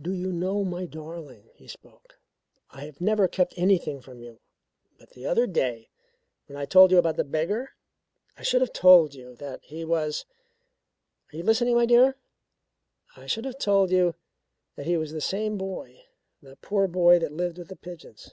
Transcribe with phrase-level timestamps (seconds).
[0.00, 2.20] "Do you know, my darling," he spoke.
[2.70, 4.38] "I have never kept anything from you
[4.96, 5.90] but the other day
[6.46, 7.72] when I told you about the beggar,
[8.36, 10.24] I should have told you that he was
[11.32, 12.14] Are you listening, my dear?
[13.16, 14.14] I should have told you
[14.76, 16.04] that he was the same boy
[16.40, 18.32] the poor boy that lived with the pigeons.